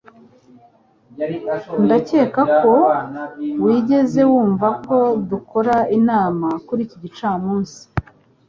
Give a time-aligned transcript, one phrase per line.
[1.83, 2.71] Ndakeka ko
[3.63, 4.97] wigeze wumva ko
[5.31, 7.79] dukora inama kuri iki gicamunsi